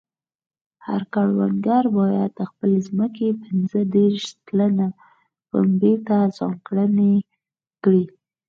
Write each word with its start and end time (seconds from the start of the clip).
هر 0.85 1.01
کروندګر 1.13 1.83
باید 1.97 2.29
د 2.39 2.41
خپلې 2.51 2.77
ځمکې 2.87 3.29
پنځه 3.43 3.79
دېرش 3.95 4.23
سلنه 4.45 4.87
پنبې 5.49 5.93
ته 6.07 6.17
ځانګړې 6.37 7.13
کړي. 7.83 8.03